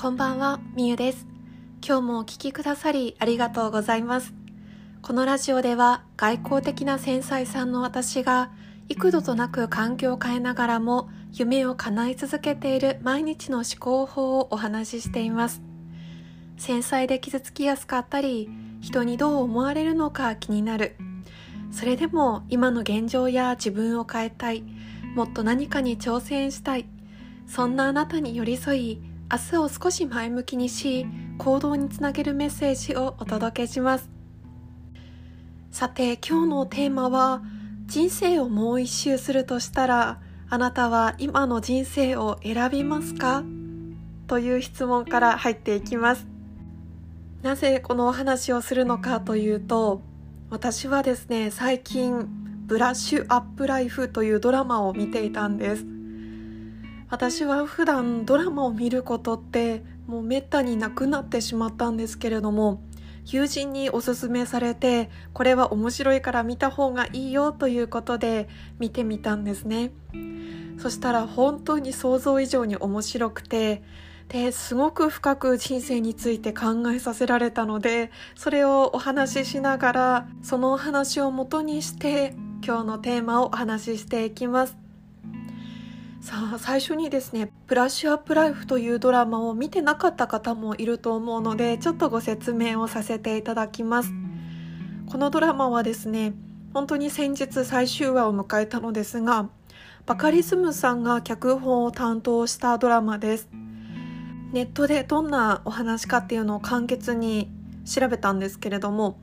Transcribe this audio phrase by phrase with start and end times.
[0.00, 1.26] こんばんは、みゆです。
[1.86, 4.32] 今日もお聞きくださりありがとうございます。
[5.02, 8.50] このラジオでは外交的な繊細さんの私が
[8.88, 15.60] 幾度となく環境を変えながらも夢を叶え続けている毎日の思考法をお話ししています。
[16.56, 18.48] 繊細で傷つきやすかったり、
[18.80, 20.96] 人にどう思われるのか気になる。
[21.70, 24.64] それでも今の現状や自分を変えたい。
[25.14, 26.86] もっと何かに挑戦したい。
[27.46, 31.06] そんなあなたに寄り添い、明日を少し前向きにし
[31.38, 34.10] 行動につなげるメッセージをお届けします。
[35.70, 37.40] さて今日のテーマは
[37.86, 43.44] 人生をもう一周するとしたらあなたは今の人生を選びますか？
[44.26, 46.26] という質問から入っていきます。
[47.42, 50.02] なぜこのお話をするのかというと
[50.50, 52.26] 私はですね最近
[52.66, 55.86] ブラッシュアップライフというドラマを見ていたんです。
[57.10, 62.80] 私は普段ドラマを見ることってもうめったになくなってしまったんですけれども
[63.26, 69.92] 友人におすすめされてこれは面白いから見た方がいいよということで見てみたんですね。
[70.78, 73.82] そしたら本当に想像以上に面白くて
[74.28, 82.34] ですごく深く人生について考えさせられたのでそれをお話ししながらそのお話をもとにして
[82.64, 84.89] 今日のテーマをお話ししていきます。
[86.20, 94.12] さあ最初にですね「ブラッシュアップライフ」というドラマを見てなかった方もいると思うのでちょっとご説明をさせていただきます。
[95.10, 96.34] このドラマはですね
[96.74, 99.48] 本当に先日最終話を迎えたのですが
[100.06, 103.48] バカリズムさんが脚本を担当したドラマです。
[104.52, 107.50] ネットでどんなお話かっていうのを簡潔に
[107.86, 109.16] 調べたんですけれども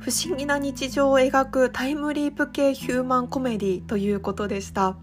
[0.00, 4.96] 不思議な日常を描くタイムリープ系ヒューマンコメディということでした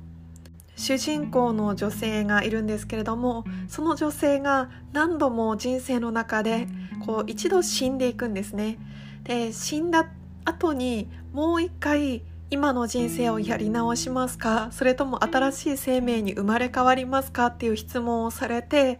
[0.75, 6.67] 主人公の女性がいるんですけれどもその女性が何度も人生の中で
[7.05, 8.79] こう一度死んでいくんですね。
[9.23, 10.09] で死んだ
[10.45, 14.69] 後にもう一回今の人生をやり直しますか？
[14.71, 17.47] それとも新しい生命に生まれ変わりますか？
[17.47, 18.99] っていう質問をされて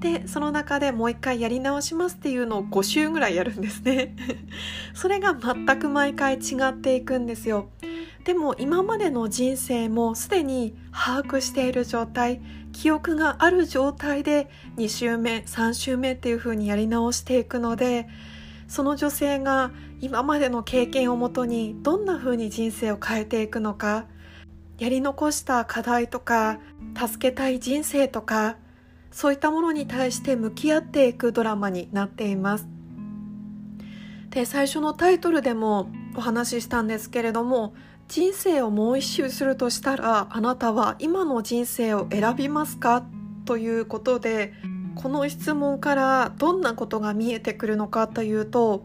[0.00, 4.14] でその中でもう一回やり直しますっていうのを5週ぐらいやるんですね。
[4.92, 7.70] それが全く毎回違っていくんですよ。
[8.24, 12.40] でも今までの人生もすでに把握している状態
[12.72, 18.08] 記憶がある状態で2週目3週目っていう風にやり直していくので
[18.66, 24.06] その女性が今までの経験をもとにどんな風に人生を変えていくのか
[24.78, 26.58] やり残した課題とか
[26.96, 28.56] 助けたい人生とか
[29.10, 32.66] そういったものに対して向き合っていくドラマになっています。
[34.30, 37.74] で最初のタイトルでもお話ししたんですけれども
[38.08, 43.04] 人生をもう一周するとしたらあなたは今の人生を選びますか？
[43.44, 44.52] ということで
[44.94, 48.84] この質問からどんなことが見えてくるのかというと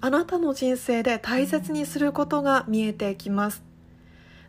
[0.00, 3.69] あなたの人生で大切にすることが見えてきます。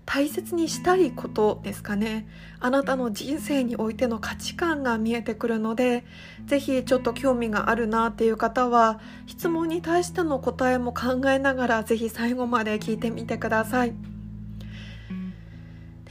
[0.06, 2.28] 大切にしたいことですかね
[2.60, 6.04] あなたの人生においての価値観が見えてくるので
[6.46, 13.94] ぜひちょっと興味があるなっていう方は質問に対しての答えも考えながらぜひ最後まで聞いてみてください。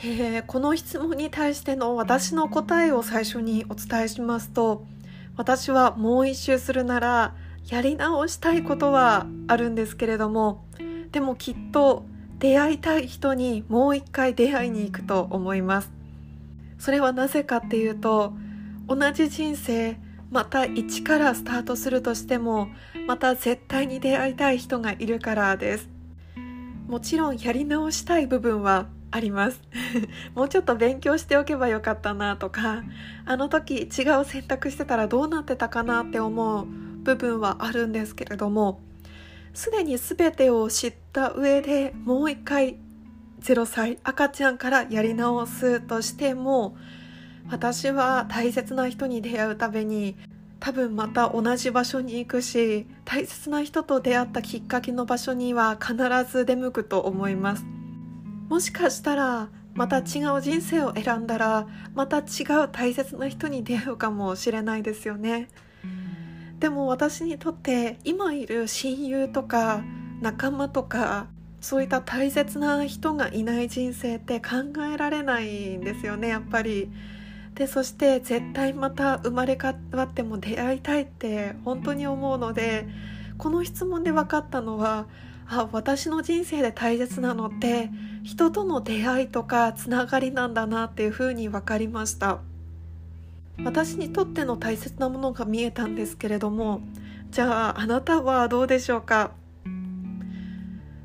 [0.02, 4.86] えー、この質問に対しての私の答えを最初にお伝えしますと
[5.36, 7.34] 私はもう一周するなら
[7.68, 10.64] やり直したいことはあるんですけれども
[11.12, 12.06] でもきっと
[12.40, 15.90] 出会いたい人にもう一回出会いに行くと思います。
[16.78, 18.32] それはなぜかっていうと
[18.88, 19.98] 同じ人生
[20.30, 22.68] また一からスタートするとしても
[23.06, 25.88] また絶対に出会いたい人がいるからです。
[26.88, 29.60] もちろんやり直したい部分はあります。
[30.34, 32.82] もうちょっと勉強しておけばよかったなとか
[33.26, 36.66] あの時違う選択してたらどうなってたかなって思う
[37.02, 38.80] 部分はあるんですけれども
[39.52, 42.76] すでに全てを知った上でもう一回
[43.40, 46.76] 0歳赤ちゃんからやり直すとしても
[47.50, 50.16] 私は大切な人に出会うために
[50.60, 55.96] 多分また同じ場所に行くし大切な人と出会ったきっかけの場所には必
[56.30, 57.64] ず出向くと思います。
[58.50, 65.48] もしかしたらまた違う人生を選んだらまた違う大切な人に出会うかもしれないですよね
[66.60, 69.82] でも私にとって今いる親友とか
[70.20, 71.26] 仲間とか
[71.60, 76.90] そういった大切な人がいない人生って考えられないんですよねやっぱり。
[77.54, 82.86] でそして絶対また生まれ変わっても出会いたいって本当に思うので
[83.38, 85.06] この質問で分かったのは
[85.48, 87.90] あ私の人生で大切なのって
[88.22, 92.40] 人との出会いとかつながりなんだなっていうふうに分かりました。
[93.64, 96.80] 私にとっての大切なものが見えたんですけれども
[97.30, 99.32] じゃああなたはどうでしょうか？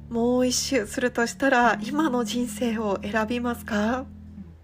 [0.10, 4.06] もう一周するとしたら今の人生を選びますか？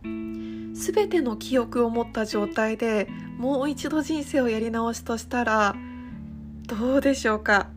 [0.04, 3.08] 全ての記憶を持った状態で
[3.38, 5.76] もう一度人生をやり直しとしたら
[6.68, 7.70] どうでしょうか？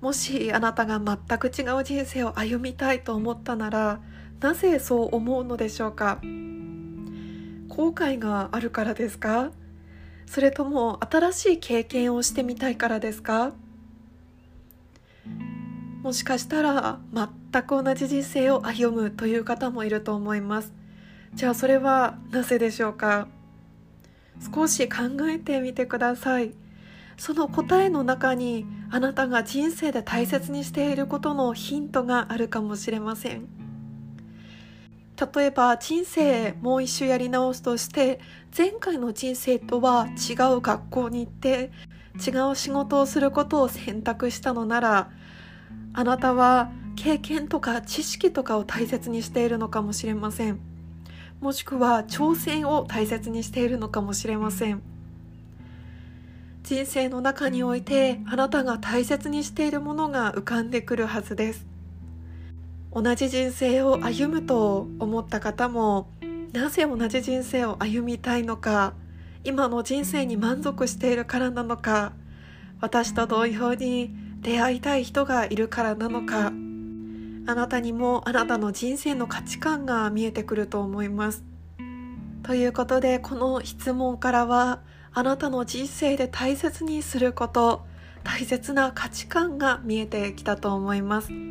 [0.00, 4.00] もしあなたが全く違う人生を歩みたいと思ったなら
[4.40, 6.20] なぜそう思うのでしょうか？
[7.70, 9.52] 後悔があるからですか？
[10.26, 13.52] それとも新しい経験をしてみたいからですか？
[16.02, 16.98] もしかしたら
[17.52, 20.72] 全く同じ人生を歩むという方もいると思います。
[21.34, 23.28] じゃあそれはなぜでしょうか？
[24.54, 24.96] 少し考
[25.28, 26.52] えてみてください。
[27.18, 33.59] その答えの中にあなたが人生で大切にしていることのヒントがあるかもしれません。
[35.34, 38.20] 例えば人生もう一周やり直すとして
[38.56, 41.70] 前回の人生とは違う学校に行って
[42.16, 45.10] 違う仕事をすることを選択したのなら
[45.92, 50.60] あなたは経験とか知識とかを大切にしているのかもしれません。
[51.40, 54.82] もしくは挑戦を大切にしているのかもしれません。
[56.62, 61.66] 人生の中においてあなたが大切にしているものが浮かんでくるはずです
[62.92, 66.08] 同じ人生を歩むと思った方も
[66.52, 68.94] なぜ同じ人生を歩みたいのか
[69.44, 72.12] 今の人生に満足しているからなのか
[72.80, 74.10] 私と同様に
[74.40, 76.52] 出会いたい人がいるからなのか
[77.46, 81.42] あなたにもあなたの人生の価値観が見えてくると思います。
[82.42, 84.80] ということでこの質問からは
[85.12, 87.84] あなたの人生で大切にすること
[88.24, 91.49] 大切な価値観が見えてきたと思います。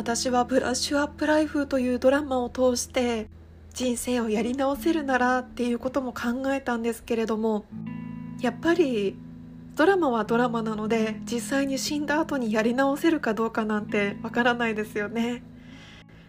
[0.00, 3.28] 私はブラッシュアップライフというドラマを通して
[3.74, 7.66] 人生をやり直せるならっていうことも考えたんですけれども
[8.40, 9.18] やっぱり
[9.76, 15.42] ドラマはドラマなので実際に死んだ後にやり直せるかどうかなんてわからないですよね。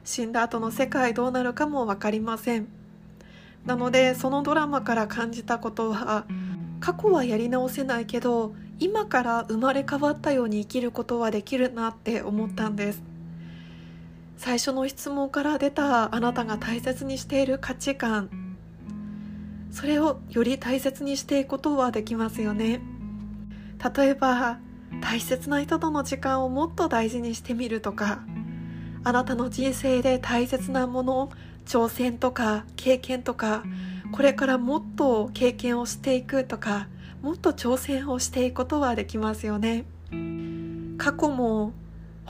[0.03, 2.67] 死んだ後の世界どうなるかも分かりません。
[3.65, 6.25] なのでそのドラマから感じたことは
[6.81, 13.11] 過去はやり直せないけど今から生まれ変わったように生きることはできるなって思ったんです。
[14.43, 18.57] 最初の質問から出たあなたが大切にしている価値観。
[19.69, 22.81] それをより大切にしていくことはできますよね。
[23.95, 24.57] 例えば
[24.99, 28.23] 大切な人との時間をもっと大事にしてみるとか
[29.03, 31.29] あなたの人生で大切なもの
[31.67, 33.61] 挑戦とか経験とか
[34.11, 36.88] これからもっと経験をしていくとか
[37.21, 39.85] もっと挑戦をしていくことはできますよね。
[40.97, 41.73] 過去も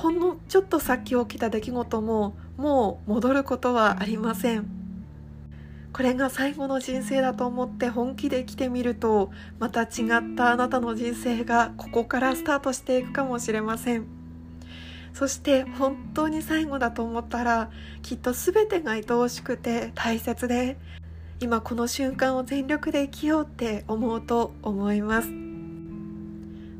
[0.02, 4.66] ほんのちょっとさっき起きた出来事ももう戻ることはありません。
[5.94, 14.08] これが最後の人生だと思って本気で生きてみるとまた違ったあなたの人生がここからスタートしていくかもしれません。
[15.14, 17.70] そして本当に最後だと思ったら
[18.02, 20.78] きっと全てが愛おしくて大切で
[21.40, 25.30] 今この瞬間を全力で生きようって思うと思います。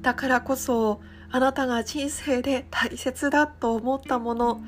[0.02, 4.62] だからこそあなたが人生で大切だと思ったもの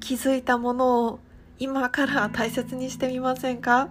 [0.00, 1.20] 気づいたものを
[1.58, 3.88] 今から大切にしてみませんか？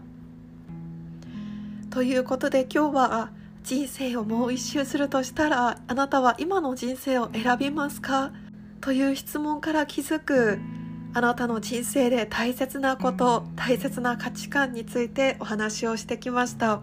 [1.89, 3.31] ということで今日は
[3.63, 8.31] 人生をもう一周するとしたらあなたは今の人生を選びますか？
[8.81, 10.59] という質問から気づく
[11.15, 16.81] あなたの人生で大切なこと大切な価値観についてお話をしてきました。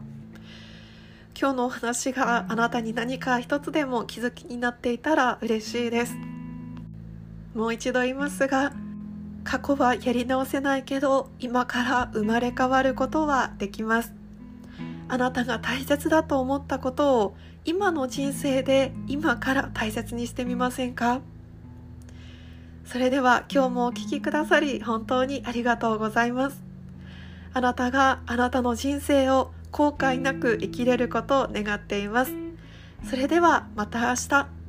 [1.42, 6.14] 今日のお話があなたに何か一つでも気づきになっていたら嬉しいです。
[7.52, 8.72] もう一度言いますが
[9.42, 14.14] 過去はやり直せないけど今から生まれ変わることはできます。
[15.08, 21.22] あなたが大切だと思ったことを今の人生で今から大切にしてみませんか？
[22.84, 26.62] それでは今日もお聴きくださり本当にありがとうございます。
[27.52, 32.32] あなたがあなたの人生を後悔なく生きれることを願っています。
[33.08, 34.62] それではまた明日。